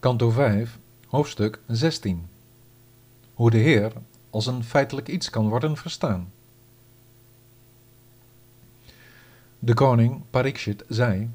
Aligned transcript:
Kanto 0.00 0.30
5, 0.30 0.78
hoofdstuk 1.06 1.60
16. 1.66 2.28
Hoe 3.34 3.50
de 3.50 3.58
Heer 3.58 3.92
als 4.30 4.46
een 4.46 4.64
feitelijk 4.64 5.08
iets 5.08 5.30
kan 5.30 5.48
worden 5.48 5.76
verstaan. 5.76 6.32
De 9.58 9.74
koning 9.74 10.22
Parikshit 10.30 10.84
zei: 10.88 11.30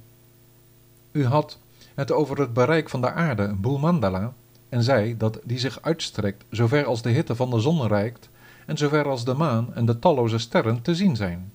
U 1.12 1.26
had 1.26 1.58
het 1.96 2.12
over 2.12 2.40
het 2.40 2.54
bereik 2.54 2.90
van 2.90 3.02
de 3.02 3.12
aarde, 3.12 3.54
Boelmandala, 3.54 4.34
en 4.70 4.84
zei 4.84 5.18
dat 5.18 5.40
die 5.44 5.60
zich 5.60 5.82
uitstrekt 5.82 6.44
zover 6.50 6.86
als 6.86 7.02
de 7.02 7.10
hitte 7.10 7.36
van 7.36 7.50
de 7.50 7.60
zon 7.60 7.88
reikt 7.88 8.30
en 8.66 8.78
zover 8.78 9.08
als 9.08 9.26
de 9.26 9.34
maan 9.34 9.74
en 9.74 9.86
de 9.86 10.00
talloze 10.00 10.38
sterren 10.38 10.82
te 10.82 10.96
zien 10.96 11.16
zijn. 11.16 11.52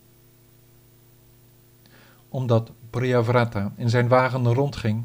Omdat 2.29 2.71
Priyavrata 2.91 3.73
in 3.77 3.91
zijn 3.91 4.09
wagen 4.09 4.55
rondging, 4.55 5.05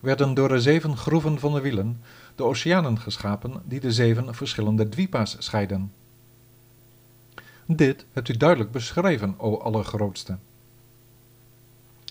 werden 0.00 0.34
door 0.34 0.48
de 0.48 0.60
zeven 0.60 0.96
groeven 0.96 1.38
van 1.38 1.54
de 1.54 1.60
wielen 1.60 2.02
de 2.34 2.44
oceanen 2.44 2.98
geschapen 2.98 3.62
die 3.64 3.80
de 3.80 3.92
zeven 3.92 4.34
verschillende 4.34 4.88
dwipa's 4.88 5.36
scheiden. 5.38 5.92
Dit 7.66 8.06
hebt 8.12 8.28
u 8.28 8.36
duidelijk 8.36 8.70
beschreven, 8.70 9.34
o 9.38 9.56
Allergrootste. 9.56 10.36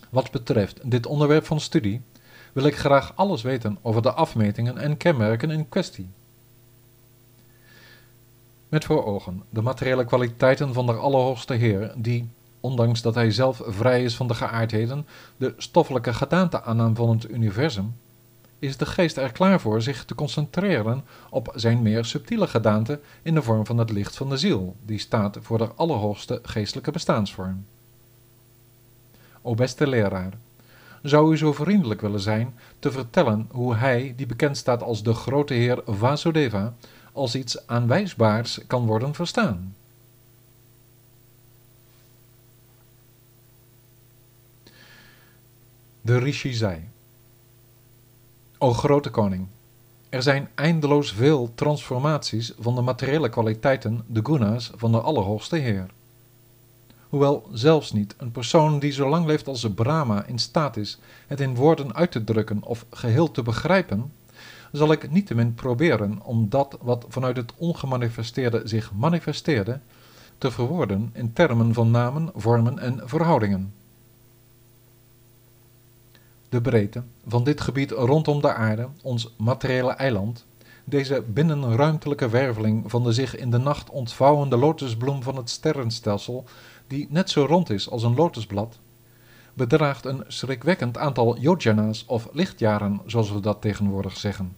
Wat 0.10 0.32
betreft 0.32 0.92
dit 0.92 1.06
onderwerp 1.06 1.46
van 1.46 1.60
studie, 1.60 2.02
wil 2.54 2.64
ik 2.64 2.78
graag 2.78 3.16
alles 3.16 3.42
weten 3.42 3.78
over 3.82 4.02
de 4.02 4.12
afmetingen 4.12 4.78
en 4.78 4.98
kenmerken 4.98 5.52
in 5.52 5.70
kwestie. 5.70 6.10
Met 8.70 8.86
voor 8.86 9.06
ogen 9.06 9.44
de 9.50 9.62
materiële 9.62 10.06
kwaliteiten 10.06 10.74
van 10.74 10.86
de 10.86 10.94
Allerhoogste 10.94 11.54
Heer, 11.54 11.94
die, 11.98 12.30
ondanks 12.66 13.02
dat 13.02 13.16
hij 13.16 13.32
zelf 13.32 13.62
vrij 13.66 14.04
is 14.04 14.16
van 14.16 14.28
de 14.28 14.34
geaardheden, 14.34 15.08
de 15.38 15.54
stoffelijke 15.58 16.14
gedaante 16.14 16.62
aannam 16.64 16.96
van 16.96 17.10
het 17.10 17.30
universum, 17.30 17.96
is 18.60 18.78
de 18.78 18.86
geest 18.86 19.18
er 19.18 19.32
klaar 19.32 19.60
voor 19.60 19.82
zich 19.82 20.06
te 20.06 20.16
concentreren 20.16 21.04
op 21.30 21.52
zijn 21.56 21.82
meer 21.82 22.06
subtiele 22.06 22.48
gedaante 22.48 23.00
in 23.22 23.34
de 23.34 23.42
vorm 23.42 23.66
van 23.66 23.78
het 23.78 23.92
licht 23.92 24.16
van 24.16 24.30
de 24.30 24.38
ziel, 24.38 24.76
die 24.86 25.00
staat 25.00 25.38
voor 25.42 25.58
de 25.58 25.70
allerhoogste 25.76 26.40
geestelijke 26.44 26.92
bestaansvorm. 26.92 27.66
O 29.42 29.54
beste 29.54 29.88
leraar, 29.88 30.34
zou 31.02 31.34
u 31.34 31.38
zo 31.38 31.54
vriendelijk 31.54 32.02
willen 32.02 32.20
zijn 32.20 32.56
te 32.80 32.92
vertellen 32.92 33.48
hoe 33.52 33.76
hij, 33.76 34.14
die 34.16 34.26
bekend 34.26 34.58
staat 34.58 34.84
als 34.84 35.04
de 35.04 35.14
grote 35.14 35.54
heer 35.54 35.82
Vasudeva, 35.86 36.74
als 37.14 37.36
iets 37.36 37.68
aanwijsbaars 37.68 38.60
kan 38.68 38.86
worden 38.86 39.14
verstaan? 39.14 39.76
De 46.06 46.18
Rishi 46.18 46.54
zei: 46.54 46.90
O 48.58 48.74
grote 48.74 49.10
koning, 49.10 49.48
er 50.10 50.24
zijn 50.24 50.50
eindeloos 50.56 51.12
veel 51.12 51.52
transformaties 51.56 52.54
van 52.60 52.76
de 52.76 52.82
materiële 52.82 53.30
kwaliteiten, 53.30 54.04
de 54.08 54.20
guna's, 54.24 54.72
van 54.76 54.92
de 54.92 55.00
Allerhoogste 55.00 55.56
Heer. 55.56 55.86
Hoewel 57.10 57.48
zelfs 57.52 57.92
niet 57.92 58.16
een 58.18 58.32
persoon 58.32 58.80
die 58.80 58.92
zo 58.92 59.10
lang 59.10 59.26
leeft 59.26 59.48
als 59.48 59.68
Brahma 59.76 60.26
in 60.26 60.40
staat 60.40 60.78
is 60.78 61.00
het 61.28 61.40
in 61.40 61.56
woorden 61.56 61.96
uit 61.96 62.12
te 62.12 62.24
drukken 62.24 62.64
of 62.64 62.86
geheel 62.90 63.32
te 63.32 63.44
begrijpen, 63.44 64.12
zal 64.72 64.92
ik 64.92 65.12
niettemin 65.12 65.54
proberen 65.54 66.22
om 66.22 66.50
dat 66.50 66.78
wat 66.82 67.06
vanuit 67.08 67.38
het 67.38 67.54
ongemanifesteerde 67.58 68.62
zich 68.64 68.92
manifesteerde, 68.94 69.80
te 70.38 70.52
verwoorden 70.52 71.10
in 71.14 71.34
termen 71.34 71.74
van 71.74 71.92
namen, 71.92 72.32
vormen 72.36 72.80
en 72.80 73.02
verhoudingen. 73.04 73.74
De 76.50 76.62
breedte 76.62 77.04
van 77.28 77.44
dit 77.44 77.62
gebied 77.62 77.92
rondom 77.92 78.42
de 78.42 78.54
aarde, 78.54 78.88
ons 79.02 79.34
materiële 79.38 79.92
eiland, 79.92 80.46
deze 80.84 81.24
binnenruimtelijke 81.28 82.30
werveling 82.30 82.92
van 82.92 83.04
de 83.04 83.14
zich 83.14 83.38
in 83.38 83.52
de 83.52 83.58
nacht 83.58 83.90
ontvouwende 83.90 84.58
lotusbloem 84.58 85.24
van 85.24 85.36
het 85.36 85.50
sterrenstelsel, 85.50 86.44
die 86.88 87.08
net 87.10 87.30
zo 87.30 87.46
rond 87.46 87.70
is 87.70 87.90
als 87.90 88.04
een 88.04 88.16
lotusblad, 88.16 88.80
bedraagt 89.54 90.06
een 90.06 90.24
schrikwekkend 90.28 90.98
aantal 90.98 91.38
yojana's 91.38 92.04
of 92.08 92.30
lichtjaren, 92.32 93.02
zoals 93.06 93.32
we 93.32 93.40
dat 93.40 93.62
tegenwoordig 93.62 94.18
zeggen. 94.18 94.56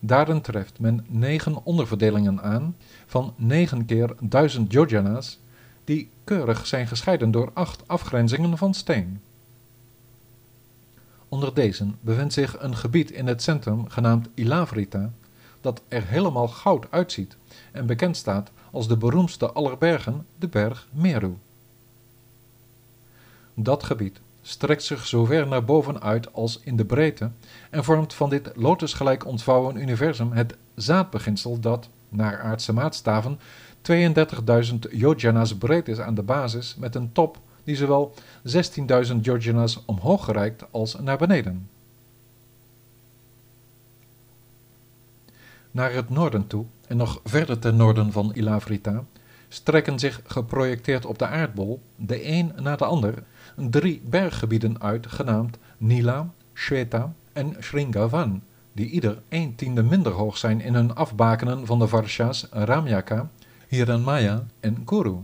Daarin 0.00 0.40
treft 0.40 0.80
men 0.80 1.06
negen 1.08 1.64
onderverdelingen 1.64 2.42
aan 2.42 2.76
van 3.06 3.34
negen 3.36 3.84
keer 3.84 4.14
duizend 4.20 4.72
yojana's, 4.72 5.38
die 5.84 6.10
keurig 6.24 6.66
zijn 6.66 6.86
gescheiden 6.86 7.30
door 7.30 7.50
acht 7.54 7.82
afgrenzingen 7.86 8.58
van 8.58 8.74
steen. 8.74 9.20
Onder 11.28 11.54
deze 11.54 11.86
bevindt 12.00 12.32
zich 12.32 12.60
een 12.60 12.76
gebied 12.76 13.10
in 13.10 13.26
het 13.26 13.42
centrum 13.42 13.88
genaamd 13.88 14.28
Ilavrita, 14.34 15.10
dat 15.60 15.82
er 15.88 16.06
helemaal 16.06 16.48
goud 16.48 16.86
uitziet 16.90 17.36
en 17.72 17.86
bekend 17.86 18.16
staat 18.16 18.50
als 18.70 18.88
de 18.88 18.96
beroemdste 18.96 19.52
aller 19.52 19.78
bergen, 19.78 20.26
de 20.38 20.48
berg 20.48 20.88
Meru. 20.92 21.36
Dat 23.54 23.82
gebied 23.82 24.20
strekt 24.42 24.82
zich 24.82 25.06
zo 25.06 25.24
ver 25.24 25.46
naar 25.46 25.64
boven 25.64 26.02
uit 26.02 26.32
als 26.32 26.60
in 26.64 26.76
de 26.76 26.84
breedte 26.84 27.30
en 27.70 27.84
vormt 27.84 28.14
van 28.14 28.30
dit 28.30 28.50
lotusgelijk 28.54 29.26
ontvouwen 29.26 29.76
universum 29.76 30.32
het 30.32 30.56
zaadbeginsel 30.74 31.60
dat, 31.60 31.88
naar 32.08 32.40
aardse 32.40 32.72
maatstaven, 32.72 33.38
32.000 33.92 34.78
yojana's 34.90 35.56
breed 35.56 35.88
is 35.88 35.98
aan 35.98 36.14
de 36.14 36.22
basis 36.22 36.76
met 36.78 36.94
een 36.94 37.12
top 37.12 37.38
die 37.68 37.76
zowel 37.76 38.14
16.000 39.10 39.16
yojanas 39.20 39.84
omhoog 39.84 40.24
gereikt 40.24 40.64
als 40.70 40.96
naar 41.00 41.18
beneden. 41.18 41.68
Naar 45.70 45.92
het 45.92 46.10
noorden 46.10 46.46
toe 46.46 46.64
en 46.86 46.96
nog 46.96 47.20
verder 47.24 47.58
ten 47.58 47.76
noorden 47.76 48.12
van 48.12 48.32
Ilavrita 48.34 49.04
strekken 49.48 49.98
zich 49.98 50.20
geprojecteerd 50.26 51.06
op 51.06 51.18
de 51.18 51.26
aardbol, 51.26 51.80
de 51.96 52.28
een 52.28 52.52
na 52.56 52.76
de 52.76 52.84
ander, 52.84 53.22
drie 53.56 54.02
berggebieden 54.04 54.82
uit, 54.82 55.06
genaamd 55.06 55.58
Nila, 55.78 56.30
Shweta 56.54 57.12
en 57.32 57.56
Shringavan, 57.60 58.42
die 58.72 58.90
ieder 58.90 59.22
een 59.28 59.54
tiende 59.54 59.82
minder 59.82 60.12
hoog 60.12 60.36
zijn 60.36 60.60
in 60.60 60.74
hun 60.74 60.94
afbakenen 60.94 61.66
van 61.66 61.78
de 61.78 61.88
Varshas 61.88 62.46
Ramyaka, 62.50 63.30
Hiranmaya 63.66 64.46
en 64.60 64.84
Kuru. 64.84 65.16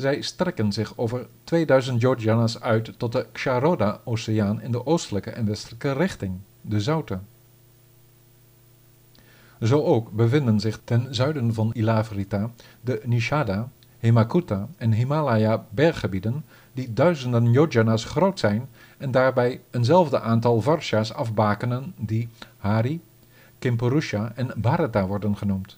Zij 0.00 0.20
strekken 0.20 0.72
zich 0.72 0.92
over 0.96 1.26
2000 1.44 2.00
Yojana's 2.00 2.60
uit 2.60 2.98
tot 2.98 3.12
de 3.12 3.26
Ksharoda-oceaan 3.32 4.62
in 4.62 4.72
de 4.72 4.86
oostelijke 4.86 5.30
en 5.30 5.46
westelijke 5.46 5.92
richting, 5.92 6.38
de 6.60 6.80
Zoute. 6.80 7.18
Zo 9.62 9.82
ook 9.82 10.10
bevinden 10.10 10.60
zich 10.60 10.80
ten 10.84 11.14
zuiden 11.14 11.54
van 11.54 11.70
Ilavrita 11.74 12.50
de 12.80 13.00
Nishada, 13.04 13.68
Hemakuta 13.98 14.68
en 14.76 14.92
Himalaya 14.92 15.64
berggebieden 15.70 16.44
die 16.72 16.92
duizenden 16.92 17.50
yojana's 17.50 18.04
groot 18.04 18.38
zijn 18.38 18.68
en 18.98 19.10
daarbij 19.10 19.60
eenzelfde 19.70 20.20
aantal 20.20 20.60
varshas 20.60 21.12
afbakenen 21.12 21.94
die 21.96 22.28
Hari, 22.56 23.00
Kimpurusha 23.58 24.32
en 24.34 24.52
Bharata 24.56 25.06
worden 25.06 25.36
genoemd. 25.36 25.76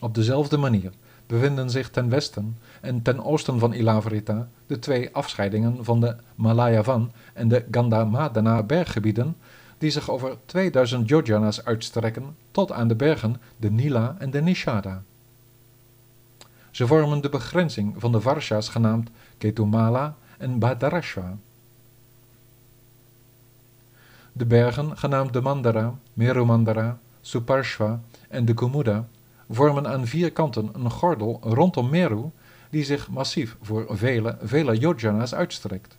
Op 0.00 0.14
dezelfde 0.14 0.56
manier 0.56 0.92
bevinden 1.30 1.70
zich 1.70 1.90
ten 1.90 2.08
westen 2.08 2.58
en 2.80 3.02
ten 3.02 3.24
oosten 3.24 3.58
van 3.58 3.72
Ilavrita 3.72 4.48
de 4.66 4.78
twee 4.78 5.14
afscheidingen 5.14 5.84
van 5.84 6.00
de 6.00 6.16
Malayavan 6.34 7.12
en 7.32 7.48
de 7.48 7.64
Gandhamadana 7.70 8.62
berggebieden 8.62 9.36
die 9.78 9.90
zich 9.90 10.10
over 10.10 10.36
2000 10.46 11.08
yojana's 11.08 11.64
uitstrekken 11.64 12.36
tot 12.50 12.72
aan 12.72 12.88
de 12.88 12.94
bergen 12.94 13.40
de 13.56 13.70
Nila 13.70 14.16
en 14.18 14.30
de 14.30 14.42
Nishada. 14.42 15.02
Ze 16.70 16.86
vormen 16.86 17.20
de 17.20 17.28
begrenzing 17.28 17.94
van 17.96 18.12
de 18.12 18.20
Varshas 18.20 18.68
genaamd 18.68 19.10
Ketumala 19.38 20.14
en 20.38 20.58
Bhadarashva. 20.58 21.36
De 24.32 24.46
bergen 24.46 24.98
genaamd 24.98 25.32
de 25.32 25.40
Mandara, 25.40 25.94
Merumandara, 26.12 26.98
Suparshva 27.20 28.00
en 28.28 28.44
de 28.44 28.54
Kumuda 28.54 29.08
vormen 29.50 29.86
aan 29.86 30.06
vier 30.06 30.32
kanten 30.32 30.70
een 30.72 30.90
gordel 30.90 31.40
rondom 31.42 31.90
Meru 31.90 32.30
die 32.70 32.84
zich 32.84 33.10
massief 33.10 33.56
voor 33.60 33.86
vele, 33.90 34.38
vele 34.42 34.78
yojana's 34.78 35.34
uitstrekt. 35.34 35.96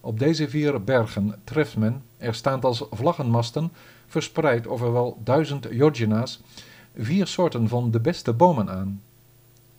Op 0.00 0.18
deze 0.18 0.48
vier 0.48 0.84
bergen 0.84 1.34
treft 1.44 1.76
men, 1.76 2.02
er 2.16 2.34
staand 2.34 2.64
als 2.64 2.84
vlaggenmasten, 2.90 3.72
verspreid 4.06 4.66
over 4.66 4.92
wel 4.92 5.20
duizend 5.24 5.66
yojana's, 5.70 6.40
vier 6.96 7.26
soorten 7.26 7.68
van 7.68 7.90
de 7.90 8.00
beste 8.00 8.32
bomen 8.32 8.70
aan. 8.70 9.02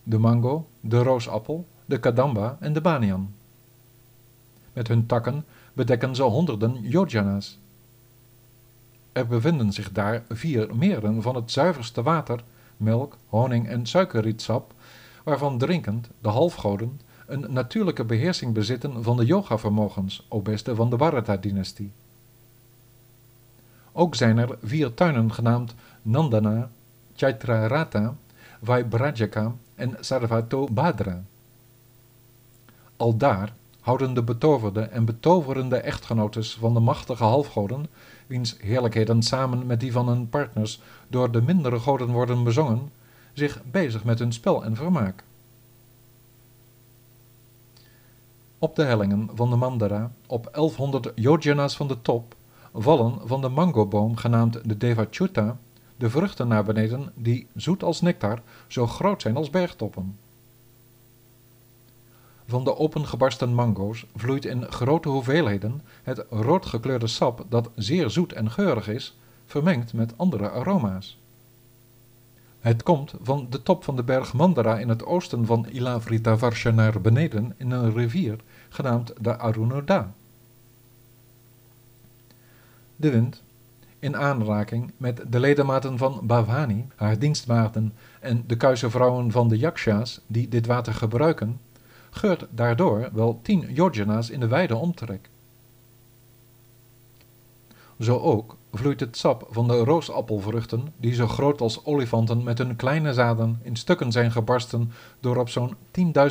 De 0.03 0.17
mango, 0.17 0.67
de 0.79 1.03
roosappel, 1.03 1.67
de 1.85 1.99
kadamba 1.99 2.57
en 2.59 2.73
de 2.73 2.81
banian. 2.81 3.33
Met 4.73 4.87
hun 4.87 5.05
takken 5.05 5.45
bedekken 5.73 6.15
ze 6.15 6.23
honderden 6.23 6.81
yojana's. 6.81 7.57
Er 9.13 9.27
bevinden 9.27 9.73
zich 9.73 9.91
daar 9.91 10.23
vier 10.29 10.75
meren 10.75 11.21
van 11.21 11.35
het 11.35 11.51
zuiverste 11.51 12.01
water, 12.03 12.43
melk, 12.77 13.17
honing 13.27 13.67
en 13.67 13.85
suikerrietsap, 13.85 14.73
waarvan 15.23 15.57
drinkend 15.57 16.09
de 16.21 16.29
halfgoden 16.29 16.99
een 17.27 17.45
natuurlijke 17.49 18.03
beheersing 18.03 18.53
bezitten 18.53 19.03
van 19.03 19.17
de 19.17 19.25
yoga-vermogens, 19.25 20.25
o 20.29 20.41
beste 20.41 20.75
van 20.75 20.89
de 20.89 20.95
Bharata-dynastie. 20.95 21.91
Ook 23.91 24.15
zijn 24.15 24.37
er 24.37 24.57
vier 24.61 24.93
tuinen 24.93 25.33
genaamd 25.33 25.75
Nandana, 26.01 26.69
Chaitrarata, 27.15 28.15
Vaibrajaka 28.63 29.53
en 29.75 29.97
Sarvatobhadra. 29.99 31.23
Al 32.97 33.17
daar 33.17 33.53
houden 33.79 34.13
de 34.13 34.23
betoverde 34.23 34.81
en 34.81 35.05
betoverende 35.05 35.77
echtgenotes 35.77 36.57
van 36.59 36.73
de 36.73 36.79
machtige 36.79 37.23
halfgoden, 37.23 37.87
wiens 38.27 38.55
heerlijkheden 38.59 39.23
samen 39.23 39.65
met 39.65 39.79
die 39.79 39.91
van 39.91 40.07
hun 40.07 40.29
partners 40.29 40.81
door 41.07 41.31
de 41.31 41.41
mindere 41.41 41.79
goden 41.79 42.11
worden 42.11 42.43
bezongen, 42.43 42.91
zich 43.33 43.61
bezig 43.71 44.03
met 44.03 44.19
hun 44.19 44.33
spel 44.33 44.63
en 44.63 44.75
vermaak. 44.75 45.23
Op 48.59 48.75
de 48.75 48.83
hellingen 48.83 49.29
van 49.33 49.49
de 49.49 49.55
Mandara, 49.55 50.11
op 50.27 50.49
1100 50.51 51.11
yojana's 51.15 51.75
van 51.75 51.87
de 51.87 52.01
top, 52.01 52.35
vallen 52.73 53.19
van 53.27 53.41
de 53.41 53.49
mangoboom 53.49 54.15
genaamd 54.15 54.69
de 54.69 54.77
Devachuta 54.77 55.57
de 55.95 56.09
vruchten 56.09 56.47
naar 56.47 56.63
beneden 56.63 57.11
die, 57.15 57.47
zoet 57.55 57.83
als 57.83 58.01
nectar, 58.01 58.41
zo 58.67 58.87
groot 58.87 59.21
zijn 59.21 59.35
als 59.35 59.49
bergtoppen. 59.49 60.17
Van 62.47 62.63
de 62.63 62.77
opengebarsten 62.77 63.53
mango's 63.53 64.05
vloeit 64.15 64.45
in 64.45 64.71
grote 64.71 65.09
hoeveelheden 65.09 65.81
het 66.03 66.25
roodgekleurde 66.29 67.07
sap 67.07 67.45
dat 67.49 67.69
zeer 67.75 68.09
zoet 68.09 68.33
en 68.33 68.51
geurig 68.51 68.87
is, 68.87 69.17
vermengd 69.45 69.93
met 69.93 70.17
andere 70.17 70.49
aroma's. 70.49 71.17
Het 72.59 72.83
komt 72.83 73.13
van 73.21 73.47
de 73.49 73.63
top 73.63 73.83
van 73.83 73.95
de 73.95 74.03
berg 74.03 74.33
Mandara 74.33 74.79
in 74.79 74.89
het 74.89 75.05
oosten 75.05 75.45
van 75.45 75.67
Ilavrita 75.71 76.37
naar 76.71 77.01
beneden 77.01 77.53
in 77.57 77.71
een 77.71 77.93
rivier 77.93 78.39
genaamd 78.69 79.13
de 79.19 79.37
Arunoda. 79.37 80.13
De 82.95 83.11
wind, 83.11 83.41
in 83.99 84.17
aanraking 84.17 84.91
met 84.97 85.21
de 85.27 85.39
ledematen 85.39 85.97
van 85.97 86.19
Bhavani, 86.23 86.87
haar 86.95 87.19
dienstmaagden 87.19 87.93
en 88.19 88.43
de 88.47 88.57
kuise 88.57 88.89
vrouwen 88.89 89.31
van 89.31 89.47
de 89.47 89.57
Yakshas 89.57 90.21
die 90.27 90.47
dit 90.47 90.65
water 90.65 90.93
gebruiken, 90.93 91.59
geurt 92.13 92.45
daardoor 92.49 93.09
wel 93.13 93.39
tien 93.41 93.73
yojana's 93.73 94.29
in 94.29 94.39
de 94.39 94.47
wijde 94.47 94.75
omtrek. 94.75 95.29
Zo 97.99 98.17
ook 98.17 98.55
vloeit 98.73 98.99
het 98.99 99.17
sap 99.17 99.47
van 99.49 99.67
de 99.67 99.77
roosappelvruchten, 99.77 100.93
die 100.97 101.13
zo 101.13 101.27
groot 101.27 101.61
als 101.61 101.85
olifanten 101.85 102.43
met 102.43 102.57
hun 102.57 102.75
kleine 102.75 103.13
zaden 103.13 103.59
in 103.61 103.75
stukken 103.75 104.11
zijn 104.11 104.31
gebarsten 104.31 104.91
door 105.19 105.37
op 105.37 105.49
zo'n 105.49 105.75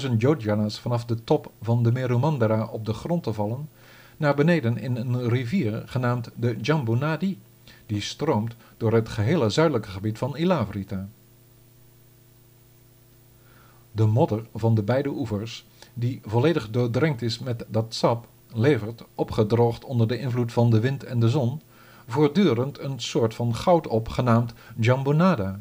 10.000 0.01 0.11
yojana's 0.19 0.81
vanaf 0.81 1.05
de 1.05 1.25
top 1.25 1.51
van 1.63 1.83
de 1.83 1.93
Merumandara 1.93 2.65
op 2.65 2.87
de 2.87 2.93
grond 2.93 3.23
te 3.23 3.33
vallen, 3.33 3.69
naar 4.17 4.35
beneden 4.35 4.79
in 4.79 4.97
een 4.97 5.29
rivier 5.29 5.83
genaamd 5.87 6.31
de 6.35 6.57
Jambunadi, 6.61 7.39
die 7.87 8.01
stroomt 8.01 8.55
door 8.77 8.93
het 8.93 9.09
gehele 9.09 9.51
zuidelijke 9.51 9.89
gebied 9.89 10.19
van 10.19 10.37
Ilavrita. 10.37 11.09
De 13.93 14.07
modder 14.07 14.45
van 14.55 14.75
de 14.75 14.83
beide 14.83 15.09
oevers, 15.09 15.67
die 15.95 16.21
volledig 16.25 16.71
doordrenkt 16.71 17.23
is 17.23 17.39
met 17.39 17.65
dat 17.69 17.95
sap, 17.95 18.27
levert, 18.55 19.05
opgedroogd 19.15 19.85
onder 19.85 20.09
de 20.09 20.19
invloed 20.19 20.53
van 20.53 20.71
de 20.71 20.81
wind 20.81 21.05
en 21.05 21.21
de 21.21 21.29
zon, 21.29 21.61
voortdurend 22.07 22.79
een 22.79 23.01
soort 23.01 23.35
van 23.35 23.55
goud 23.55 23.87
op, 23.87 24.09
genaamd 24.09 24.53
jambonada. 24.77 25.61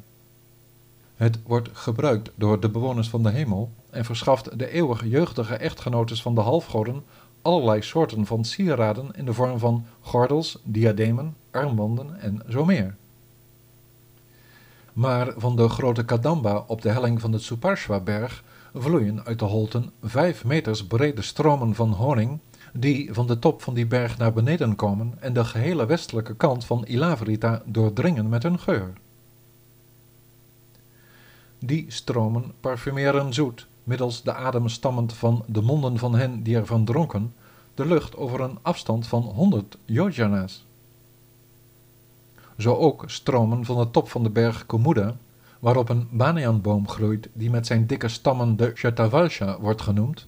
Het 1.16 1.40
wordt 1.44 1.70
gebruikt 1.74 2.32
door 2.36 2.60
de 2.60 2.70
bewoners 2.70 3.10
van 3.10 3.24
de 3.24 3.30
hemel 3.30 3.72
en 3.90 4.06
verschaft 4.06 4.60
de 4.60 4.72
eeuwig 4.72 5.06
jeugdige 5.06 5.56
echtgenotes 5.56 6.22
van 6.22 6.36
de 6.36 6.42
halfgoden 6.42 7.04
allerlei 7.42 7.82
soorten 7.82 8.26
van 8.26 8.46
sieraden 8.46 9.10
in 9.16 9.26
de 9.26 9.34
vorm 9.34 9.60
van 9.60 9.86
gordels, 10.00 10.58
diademen, 10.64 11.36
armbanden 11.52 12.20
en 12.20 12.42
zo 12.50 12.66
meer. 12.66 12.96
Maar 14.94 15.34
van 15.38 15.56
de 15.56 15.70
grote 15.70 16.06
Kadamba 16.06 16.64
op 16.68 16.82
de 16.82 16.90
helling 16.90 17.22
van 17.22 17.32
de 17.32 17.40
Suparshwa-berg 17.40 18.44
vloeien 18.74 19.26
uit 19.26 19.40
de 19.40 19.46
holten 19.46 19.92
vijf 20.02 20.46
meters 20.46 20.86
brede 20.86 21.22
stromen 21.22 21.76
van 21.76 21.92
honing, 21.92 22.40
die 22.74 23.14
van 23.14 23.28
de 23.28 23.40
top 23.40 23.62
van 23.62 23.74
die 23.74 23.88
berg 23.88 24.18
naar 24.18 24.34
beneden 24.34 24.76
komen 24.76 25.14
en 25.20 25.34
de 25.34 25.46
gehele 25.46 25.86
westelijke 25.86 26.36
kant 26.36 26.66
van 26.66 26.86
Ilavrita 26.86 27.62
doordringen 27.66 28.30
met 28.30 28.44
hun 28.44 28.60
geur. 28.60 28.94
Die 31.60 31.86
stromen 31.88 32.54
parfumeren 32.60 33.34
zoet, 33.34 33.68
middels 33.84 34.24
de 34.24 34.34
adem 34.34 34.68
stammend 34.68 35.14
van 35.14 35.44
de 35.48 35.62
monden 35.62 35.98
van 35.98 36.16
hen 36.16 36.44
die 36.44 36.56
ervan 36.56 36.86
dronken, 36.86 37.34
de 37.74 37.86
lucht 37.86 38.18
over 38.18 38.42
een 38.42 38.58
afstand 38.62 39.08
van 39.08 39.22
100 39.22 39.78
yojana's. 39.86 40.66
Zo 42.62 42.76
ook 42.76 43.04
stromen 43.08 43.66
van 43.66 43.78
de 43.78 43.92
top 43.92 44.10
van 44.10 44.24
de 44.24 44.30
berg 44.30 44.66
Komuda, 44.66 45.16
waarop 45.60 45.90
een 45.90 46.08
banyanboom 46.12 46.88
groeit 46.88 47.30
die 47.34 47.50
met 47.50 47.66
zijn 47.68 47.88
dikke 47.88 48.08
stammen 48.08 48.58
de 48.58 48.72
Shatavalsha 48.76 49.60
wordt 49.60 49.82
genoemd, 49.82 50.28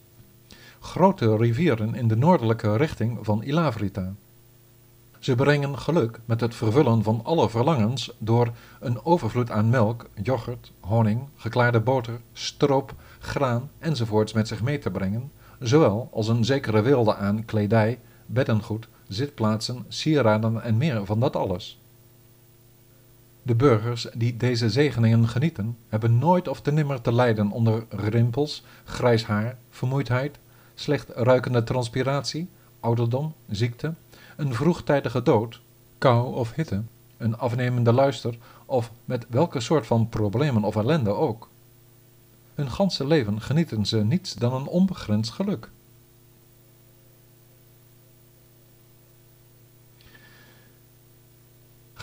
grote 0.80 1.38
rivieren 1.38 1.96
in 1.96 2.08
de 2.08 2.16
noordelijke 2.16 2.78
richting 2.78 3.18
van 3.22 3.44
Ilavrita. 3.44 4.14
Ze 5.20 5.36
brengen 5.36 5.78
geluk 5.78 6.20
met 6.26 6.42
het 6.42 6.56
vervullen 6.56 7.04
van 7.04 7.22
alle 7.24 7.50
verlangens 7.50 8.12
door 8.18 8.52
een 8.80 9.06
overvloed 9.06 9.52
aan 9.52 9.70
melk, 9.70 10.10
yoghurt, 10.24 10.72
honing, 10.80 11.22
geklaarde 11.36 11.80
boter, 11.80 12.20
stroop, 12.32 12.94
graan 13.20 13.70
enzovoorts 13.80 14.34
met 14.34 14.48
zich 14.48 14.62
mee 14.62 14.80
te 14.80 14.92
brengen, 14.92 15.32
zowel 15.60 16.10
als 16.12 16.28
een 16.28 16.46
zekere 16.46 16.82
wilde 16.82 17.16
aan 17.16 17.46
kledij, 17.46 18.00
beddengoed, 18.26 18.88
zitplaatsen, 19.08 19.86
sieraden 19.88 20.64
en 20.64 20.78
meer 20.78 21.06
van 21.06 21.20
dat 21.20 21.36
alles. 21.36 21.82
De 23.46 23.56
burgers 23.56 24.08
die 24.14 24.38
deze 24.38 24.70
zegeningen 24.70 25.28
genieten, 25.28 25.78
hebben 25.90 26.18
nooit 26.18 26.48
of 26.48 26.62
te 26.62 26.72
nimmer 26.72 27.02
te 27.02 27.14
lijden 27.14 27.52
onder 27.52 27.86
rimpels, 27.90 28.64
grijs 28.84 29.26
haar, 29.26 29.58
vermoeidheid, 29.70 30.38
slecht 30.76 31.10
ruikende 31.10 31.64
transpiratie, 31.64 32.50
ouderdom, 32.80 33.34
ziekte, 33.50 33.94
een 34.36 34.54
vroegtijdige 34.54 35.24
dood, 35.24 35.62
kou 35.98 36.36
of 36.36 36.54
hitte, 36.54 36.84
een 37.18 37.38
afnemende 37.38 37.94
luister 37.94 38.38
of 38.66 38.92
met 39.06 39.26
welke 39.30 39.60
soort 39.60 39.88
van 39.88 40.10
problemen 40.10 40.64
of 40.64 40.76
ellende 40.76 41.14
ook. 41.14 41.50
Hun 42.56 42.72
ganse 42.72 43.08
leven 43.08 43.42
genieten 43.42 43.86
ze 43.86 43.98
niets 43.98 44.34
dan 44.34 44.54
een 44.54 44.68
onbegrensd 44.68 45.32
geluk. 45.32 45.70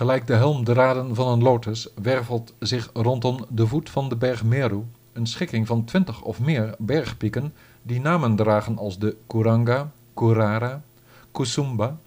Gelijk 0.00 0.26
de 0.26 0.34
helmdraden 0.34 1.14
van 1.14 1.28
een 1.28 1.42
lotus 1.42 1.88
wervelt 2.02 2.54
zich 2.58 2.90
rondom 2.92 3.44
de 3.48 3.66
voet 3.66 3.90
van 3.90 4.08
de 4.08 4.16
berg 4.16 4.44
Meru 4.44 4.82
een 5.12 5.26
schikking 5.26 5.66
van 5.66 5.84
twintig 5.84 6.22
of 6.22 6.40
meer 6.40 6.74
bergpieken 6.78 7.54
die 7.82 8.00
namen 8.00 8.36
dragen 8.36 8.78
als 8.78 8.98
de 8.98 9.16
Kuranga, 9.26 9.92
Kurara, 10.14 10.82
Kusumba, 11.30 11.98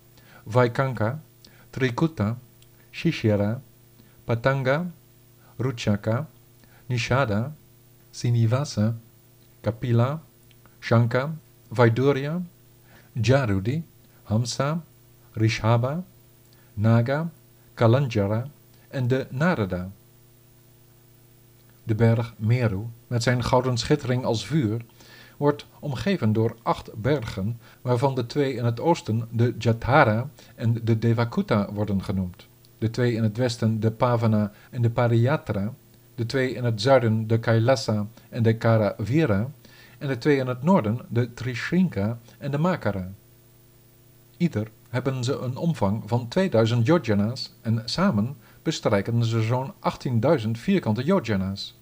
Vaikanka, 0.44 1.20
Trikuta, 1.70 2.38
Shishira, 2.92 3.62
Patanga, 4.24 4.86
Ruchaka, 5.56 6.28
Nishada, 6.86 7.56
Sinivasa, 8.12 8.96
Kapila, 9.62 10.22
Shanka, 10.80 11.34
Vaidurya, 11.68 12.42
Jarudi, 13.22 13.84
Hamsa, 14.24 14.84
Rishaba, 15.34 16.04
Naga, 16.74 17.30
Kalanjara 17.74 18.48
en 18.88 19.08
de 19.08 19.28
Narada. 19.30 19.90
De 21.84 21.96
berg 21.96 22.34
Meru, 22.38 22.82
met 23.08 23.24
zijn 23.24 23.44
gouden 23.44 23.78
schittering 23.78 24.26
als 24.26 24.46
vuur, 24.46 24.82
wordt 25.38 25.66
omgeven 25.80 26.34
door 26.34 26.56
acht 26.62 26.94
bergen, 26.94 27.60
waarvan 27.82 28.16
de 28.16 28.26
twee 28.26 28.54
in 28.54 28.66
het 28.66 28.80
oosten 28.80 29.28
de 29.32 29.56
Jatara 29.58 30.30
en 30.56 30.74
de 30.84 31.00
Devakuta 31.00 31.74
worden 31.74 32.04
genoemd. 32.04 32.48
De 32.78 32.90
twee 32.90 33.14
in 33.14 33.24
het 33.24 33.38
westen 33.38 33.80
de 33.80 33.92
Pavana 33.92 34.52
en 34.70 34.82
de 34.82 34.90
Pariyatra, 34.90 35.74
de 36.16 36.26
twee 36.26 36.54
in 36.54 36.64
het 36.64 36.82
zuiden 36.82 37.28
de 37.28 37.40
Kailasa 37.40 38.08
en 38.30 38.44
de 38.44 38.58
Karavira, 38.58 39.50
en 39.98 40.08
de 40.08 40.18
twee 40.18 40.38
in 40.38 40.48
het 40.48 40.64
noorden 40.64 41.00
de 41.08 41.34
Trishrinka 41.34 42.20
en 42.38 42.52
de 42.52 42.58
Makara. 42.58 43.12
Ieder 44.38 44.68
hebben 44.94 45.24
ze 45.24 45.38
een 45.38 45.58
omvang 45.58 46.04
van 46.06 46.28
2000 46.28 46.86
yojana's 46.86 47.54
en 47.62 47.82
samen 47.86 48.38
bestrijken 48.62 49.26
ze 49.26 49.42
zo'n 49.42 49.74
18.000 50.44 50.52
vierkante 50.52 51.04
yojana's. 51.04 51.76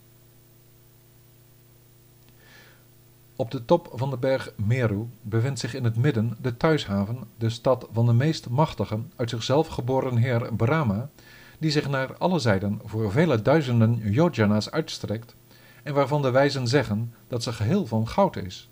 Op 3.35 3.51
de 3.51 3.65
top 3.65 3.91
van 3.93 4.09
de 4.09 4.17
berg 4.17 4.53
Meru 4.55 5.05
bevindt 5.21 5.59
zich 5.59 5.73
in 5.73 5.83
het 5.83 5.95
midden 5.95 6.37
de 6.41 6.57
thuishaven, 6.57 7.17
de 7.37 7.49
stad 7.49 7.87
van 7.93 8.05
de 8.05 8.13
meest 8.13 8.49
machtige, 8.49 8.99
uit 9.15 9.29
zichzelf 9.29 9.67
geboren 9.67 10.15
heer 10.15 10.53
Brahma, 10.55 11.09
die 11.57 11.71
zich 11.71 11.89
naar 11.89 12.17
alle 12.17 12.39
zijden 12.39 12.79
voor 12.85 13.11
vele 13.11 13.41
duizenden 13.41 14.11
yojana's 14.11 14.69
uitstrekt 14.69 15.35
en 15.83 15.93
waarvan 15.93 16.21
de 16.21 16.31
wijzen 16.31 16.67
zeggen 16.67 17.13
dat 17.27 17.43
ze 17.43 17.53
geheel 17.53 17.85
van 17.85 18.07
goud 18.07 18.35
is. 18.35 18.69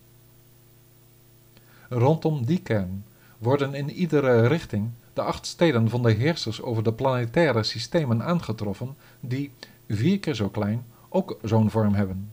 Rondom 1.89 2.45
die 2.45 2.61
kern 2.61 3.03
worden 3.39 3.73
in 3.73 3.89
iedere 3.89 4.47
richting 4.47 4.89
de 5.13 5.21
acht 5.21 5.45
steden 5.45 5.89
van 5.89 6.03
de 6.03 6.11
heersers 6.11 6.61
over 6.61 6.83
de 6.83 6.93
planetaire 6.93 7.63
systemen 7.63 8.23
aangetroffen 8.23 8.95
die, 9.19 9.51
vier 9.87 10.19
keer 10.19 10.35
zo 10.35 10.49
klein, 10.49 10.85
ook 11.09 11.37
zo'n 11.43 11.69
vorm 11.69 11.93
hebben. 11.93 12.31